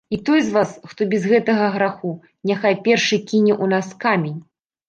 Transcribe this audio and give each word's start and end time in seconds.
І 0.09 0.17
той 0.17 0.39
з 0.43 0.53
вас, 0.55 0.71
хто 0.93 1.05
без 1.11 1.27
гэтага 1.33 1.67
граху, 1.75 2.11
няхай 2.53 2.75
першы 2.89 3.23
кіне 3.29 3.53
ў 3.63 3.75
нас 3.75 3.87
камень. 4.07 4.39